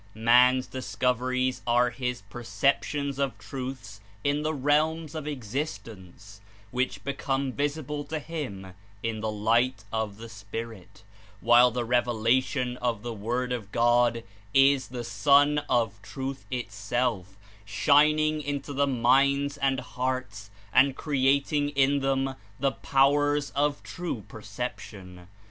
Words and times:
Man's 0.15 0.65
discoveries 0.65 1.61
are 1.67 1.91
his 1.91 2.23
perceptions 2.23 3.19
of 3.19 3.37
truths 3.37 4.01
in 4.23 4.41
the 4.41 4.51
realms 4.51 5.13
of 5.13 5.27
existence, 5.27 6.41
which 6.71 7.03
become 7.03 7.51
vis 7.53 7.77
ible 7.77 8.09
to 8.09 8.17
him 8.17 8.73
in 9.03 9.21
the 9.21 9.29
light 9.29 9.83
of 9.93 10.17
the 10.17 10.27
spirit, 10.27 11.03
while 11.39 11.69
the 11.69 11.85
revela 11.85 12.43
tion 12.43 12.77
of 12.77 13.03
the 13.03 13.13
Word 13.13 13.51
of 13.53 13.71
God 13.71 14.23
is 14.55 14.87
the 14.87 15.03
Sun 15.03 15.59
of 15.69 16.01
Truth 16.01 16.47
itself 16.49 17.37
shining 17.63 18.41
into 18.41 18.73
the 18.73 18.87
minds 18.87 19.55
and 19.57 19.79
hearts 19.81 20.49
and 20.73 20.95
creating 20.95 21.69
in 21.69 21.99
them 21.99 22.33
the 22.59 22.71
powers 22.71 23.51
of 23.51 23.83
true 23.83 24.23
perception. 24.27 25.27